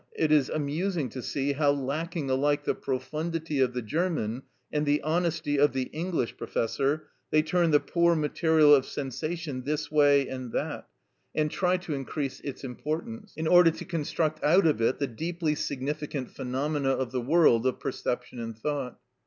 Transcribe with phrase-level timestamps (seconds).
[0.15, 4.41] It is amusing to see how, lacking alike the profundity of the German
[4.73, 9.91] and the honesty of the English philosopher, they turn the poor material of sensation this
[9.91, 14.65] way and that way, and try to increase its importance, in order to construct out
[14.65, 18.97] of it the deeply significant phenomena of the world of perception and thought.